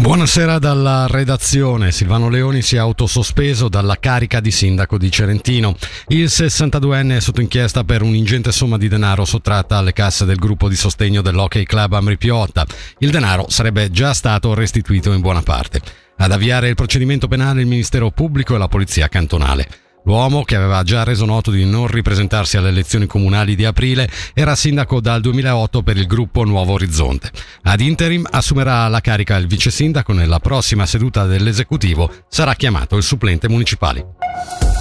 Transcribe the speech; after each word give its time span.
Buonasera 0.00 0.60
dalla 0.60 1.08
redazione. 1.08 1.90
Silvano 1.90 2.28
Leoni 2.28 2.62
si 2.62 2.76
è 2.76 2.78
autosospeso 2.78 3.68
dalla 3.68 3.96
carica 3.98 4.38
di 4.38 4.52
sindaco 4.52 4.96
di 4.96 5.10
Cerentino. 5.10 5.74
Il 6.06 6.26
62enne 6.26 7.16
è 7.16 7.20
sotto 7.20 7.40
inchiesta 7.40 7.82
per 7.82 8.02
un'ingente 8.02 8.52
somma 8.52 8.78
di 8.78 8.86
denaro 8.86 9.24
sottratta 9.24 9.76
alle 9.76 9.92
casse 9.92 10.24
del 10.24 10.36
gruppo 10.36 10.68
di 10.68 10.76
sostegno 10.76 11.20
dell'Hockey 11.20 11.64
Club 11.64 11.94
Amri 11.94 12.16
Piotta. 12.16 12.64
Il 12.98 13.10
denaro 13.10 13.46
sarebbe 13.48 13.90
già 13.90 14.14
stato 14.14 14.54
restituito 14.54 15.12
in 15.12 15.20
buona 15.20 15.42
parte. 15.42 15.80
Ad 16.18 16.30
avviare 16.30 16.68
il 16.68 16.76
procedimento 16.76 17.26
penale 17.26 17.62
il 17.62 17.66
Ministero 17.66 18.12
Pubblico 18.12 18.54
e 18.54 18.58
la 18.58 18.68
Polizia 18.68 19.08
Cantonale. 19.08 19.87
L'uomo, 20.04 20.42
che 20.42 20.56
aveva 20.56 20.82
già 20.82 21.04
reso 21.04 21.24
noto 21.24 21.50
di 21.50 21.64
non 21.64 21.86
ripresentarsi 21.86 22.56
alle 22.56 22.68
elezioni 22.68 23.06
comunali 23.06 23.54
di 23.54 23.64
aprile, 23.64 24.08
era 24.34 24.54
sindaco 24.54 25.00
dal 25.00 25.20
2008 25.20 25.82
per 25.82 25.96
il 25.96 26.06
gruppo 26.06 26.44
Nuovo 26.44 26.72
Orizzonte. 26.72 27.30
Ad 27.62 27.80
interim 27.80 28.26
assumerà 28.30 28.88
la 28.88 29.00
carica 29.00 29.36
il 29.36 29.46
vice 29.46 29.70
sindaco 29.70 30.12
nella 30.12 30.38
prossima 30.38 30.86
seduta 30.86 31.24
dell'esecutivo 31.26 32.10
sarà 32.28 32.54
chiamato 32.54 32.96
il 32.96 33.02
supplente 33.02 33.48
municipale. 33.48 34.77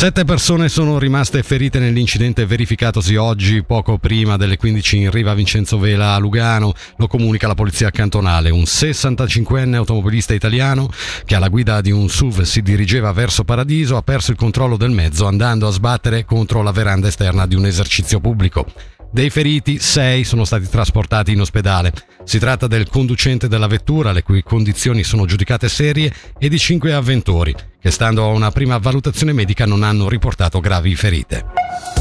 Sette 0.00 0.24
persone 0.24 0.70
sono 0.70 0.98
rimaste 0.98 1.42
ferite 1.42 1.78
nell'incidente 1.78 2.46
verificatosi 2.46 3.16
oggi 3.16 3.62
poco 3.62 3.98
prima 3.98 4.38
delle 4.38 4.56
15 4.56 4.96
in 4.96 5.10
riva 5.10 5.34
Vincenzo 5.34 5.78
Vela 5.78 6.14
a 6.14 6.18
Lugano, 6.18 6.72
lo 6.96 7.06
comunica 7.06 7.46
la 7.46 7.54
polizia 7.54 7.90
cantonale. 7.90 8.48
Un 8.48 8.62
65enne 8.62 9.74
automobilista 9.74 10.32
italiano 10.32 10.88
che 11.26 11.34
alla 11.34 11.48
guida 11.48 11.82
di 11.82 11.90
un 11.90 12.08
SUV 12.08 12.40
si 12.44 12.62
dirigeva 12.62 13.12
verso 13.12 13.44
Paradiso 13.44 13.98
ha 13.98 14.02
perso 14.02 14.30
il 14.30 14.38
controllo 14.38 14.78
del 14.78 14.90
mezzo 14.90 15.26
andando 15.26 15.68
a 15.68 15.70
sbattere 15.70 16.24
contro 16.24 16.62
la 16.62 16.72
veranda 16.72 17.08
esterna 17.08 17.44
di 17.44 17.56
un 17.56 17.66
esercizio 17.66 18.20
pubblico. 18.20 18.64
Dei 19.12 19.28
feriti, 19.28 19.80
sei 19.80 20.22
sono 20.22 20.44
stati 20.44 20.68
trasportati 20.68 21.32
in 21.32 21.40
ospedale. 21.40 21.92
Si 22.22 22.38
tratta 22.38 22.68
del 22.68 22.88
conducente 22.88 23.48
della 23.48 23.66
vettura, 23.66 24.12
le 24.12 24.22
cui 24.22 24.44
condizioni 24.44 25.02
sono 25.02 25.26
giudicate 25.26 25.68
serie, 25.68 26.12
e 26.38 26.48
di 26.48 26.58
cinque 26.58 26.92
avventori, 26.92 27.52
che 27.80 27.90
stando 27.90 28.22
a 28.22 28.28
una 28.28 28.52
prima 28.52 28.78
valutazione 28.78 29.32
medica 29.32 29.66
non 29.66 29.82
hanno 29.82 30.08
riportato 30.08 30.60
gravi 30.60 30.94
ferite. 30.94 31.99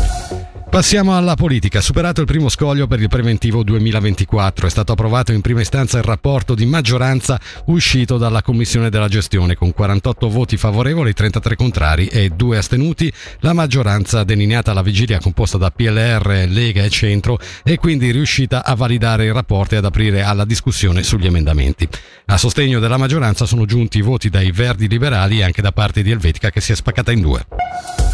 Passiamo 0.70 1.18
alla 1.18 1.34
politica. 1.34 1.82
Superato 1.82 2.22
il 2.22 2.28
primo 2.28 2.48
scoglio 2.48 2.86
per 2.86 3.02
il 3.02 3.10
preventivo 3.10 3.64
2024, 3.64 4.68
è 4.68 4.70
stato 4.70 4.92
approvato 4.92 5.32
in 5.32 5.42
prima 5.42 5.62
istanza 5.62 5.98
il 5.98 6.04
rapporto 6.04 6.54
di 6.54 6.68
maggioranza 6.68 7.40
uscito 7.66 8.18
dalla 8.18 8.44
Commissione 8.44 8.92
della 8.92 9.08
gestione 9.08 9.56
con 9.56 9.74
48 9.74 10.30
voti 10.30 10.58
favorevoli, 10.58 11.12
33 11.12 11.56
contrari 11.56 12.06
e 12.06 12.30
2 12.30 12.58
astenuti. 12.58 13.12
La 13.40 13.54
maggioranza 13.54 14.24
delineata 14.24 14.70
alla 14.70 14.84
vigilia 14.84 15.20
composta 15.20 15.58
da 15.58 15.72
PLR, 15.72 16.46
Lega 16.48 16.84
e 16.84 16.90
Centro 16.90 17.40
è 17.64 17.76
quindi 17.78 18.12
riuscita 18.12 18.64
a 18.64 18.76
validare 18.76 19.26
il 19.26 19.34
rapporto 19.34 19.74
e 19.74 19.80
ad 19.80 19.86
aprire 19.86 20.22
alla 20.22 20.46
discussione 20.46 21.02
sugli 21.02 21.26
emendamenti. 21.26 21.90
A 22.28 22.38
sostegno 22.38 22.80
della 22.80 22.98
maggioranza 22.98 23.48
sono 23.48 23.66
giunti 23.66 23.98
i 23.98 24.04
voti 24.04 24.30
dai 24.30 24.52
Verdi 24.52 24.88
Liberali 24.88 25.40
e 25.40 25.44
anche 25.44 25.64
da 25.64 25.72
parte 25.72 26.04
di 26.04 26.12
Elvetica 26.12 26.52
che 26.52 26.62
si 26.62 26.74
è 26.74 26.76
spaccata 26.76 27.12
in 27.12 27.22
due. 27.22 28.09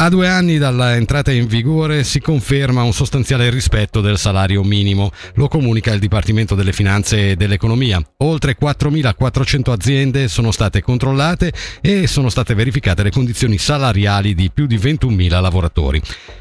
A 0.00 0.08
due 0.10 0.28
anni 0.28 0.58
dalla 0.58 0.94
entrata 0.94 1.32
in 1.32 1.48
vigore 1.48 2.04
si 2.04 2.20
conferma 2.20 2.84
un 2.84 2.92
sostanziale 2.92 3.50
rispetto 3.50 4.00
del 4.00 4.16
salario 4.16 4.62
minimo, 4.62 5.10
lo 5.34 5.48
comunica 5.48 5.92
il 5.92 5.98
Dipartimento 5.98 6.54
delle 6.54 6.72
Finanze 6.72 7.30
e 7.30 7.36
dell'Economia. 7.36 8.00
Oltre 8.18 8.56
4.400 8.56 9.72
aziende 9.72 10.28
sono 10.28 10.52
state 10.52 10.82
controllate 10.82 11.52
e 11.80 12.06
sono 12.06 12.28
state 12.28 12.54
verificate 12.54 13.02
le 13.02 13.10
condizioni 13.10 13.58
salariali 13.58 14.36
di 14.36 14.52
più 14.54 14.66
di 14.66 14.78
21.000 14.78 15.40
lavoratori. 15.40 16.00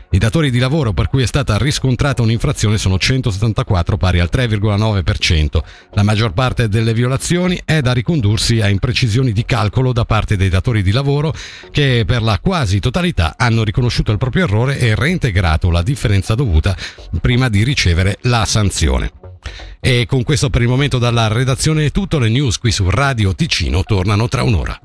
I 0.10 0.20
datori 0.20 0.50
di 0.50 0.60
lavoro 0.60 0.94
per 0.94 1.10
cui 1.10 1.24
è 1.24 1.26
stata 1.26 1.58
riscontrata 1.58 2.22
un'infrazione 2.22 2.78
sono 2.78 2.98
174 2.98 3.98
pari 3.98 4.20
al 4.22 4.30
3,9%. 4.32 5.62
La 5.92 6.04
maggior 6.04 6.32
parte 6.32 6.70
delle 6.70 6.94
violazioni 6.94 7.60
è 7.66 7.82
da 7.82 7.92
ricondursi 7.92 8.62
a 8.62 8.70
imprecisioni 8.70 9.34
di 9.34 9.44
calcolo 9.44 9.92
da 9.92 10.06
parte 10.06 10.38
dei 10.38 10.48
datori 10.48 10.82
di 10.82 10.92
lavoro 10.92 11.34
che 11.72 12.04
per 12.08 12.22
la 12.22 12.40
quasi 12.40 12.80
totalità 12.80 13.34
hanno 13.38 13.66
riconosciuto 13.66 14.14
il 14.14 14.18
proprio 14.18 14.46
errore 14.46 14.80
e 14.80 14.96
reintegrato 14.96 15.70
la 15.70 15.84
differenza 15.84 16.36
dovuta 16.36 16.76
prima 17.20 17.50
di 17.50 17.64
ricevere 17.64 18.18
la 18.22 18.46
sanzione. 18.46 19.12
E 19.82 20.06
con 20.08 20.24
questo 20.24 20.50
per 20.50 20.62
il 20.62 20.70
momento 20.70 21.00
dalla 21.00 21.28
redazione 21.28 21.86
è 21.86 21.92
tutto, 21.92 22.18
le 22.18 22.30
news 22.30 22.58
qui 22.60 22.72
su 22.72 22.90
Radio 22.90 23.36
Ticino 23.36 23.84
tornano 23.84 24.30
tra 24.30 24.44
un'ora. 24.44 24.80